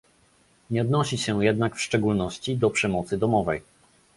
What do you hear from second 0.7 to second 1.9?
odnosi się jednak w